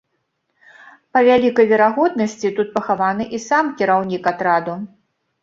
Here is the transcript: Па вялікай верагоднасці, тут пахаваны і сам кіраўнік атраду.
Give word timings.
Па 1.17 1.21
вялікай 1.27 1.65
верагоднасці, 1.73 2.47
тут 2.61 2.73
пахаваны 2.79 3.29
і 3.37 3.43
сам 3.47 3.71
кіраўнік 3.83 4.23
атраду. 4.35 4.75